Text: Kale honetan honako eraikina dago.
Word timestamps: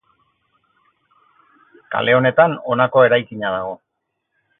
Kale 1.95 2.15
honetan 2.21 2.57
honako 2.73 3.05
eraikina 3.09 3.53
dago. 3.59 3.77